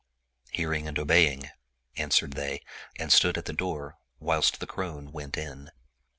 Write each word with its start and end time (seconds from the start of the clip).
"Hearing 0.51 0.87
and 0.87 0.97
obeying," 0.97 1.51
answered 1.95 2.33
they 2.33 2.63
and 2.97 3.13
stood 3.13 3.37
at 3.37 3.45
the 3.45 3.53
door, 3.53 3.99
whilst 4.19 4.59
the 4.59 4.65
crone 4.65 5.11
went 5.11 5.37
in. 5.37 5.69